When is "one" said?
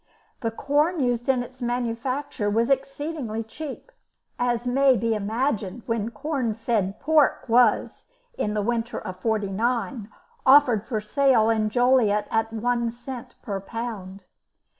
12.51-12.89